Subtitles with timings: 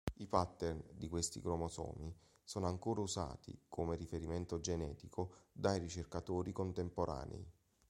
[0.17, 2.11] I "pattern" di questi cromosomi
[2.43, 7.47] sono ancora usati come riferimento genetico dai ricercatori contemporanei.